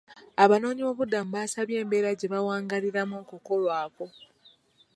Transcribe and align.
Abanoonyiboobubudamu 0.43 1.29
baasabye 1.35 1.75
embeera 1.83 2.09
gye 2.19 2.27
bawangaaliramu 2.33 3.15
okukolwako. 3.23 4.05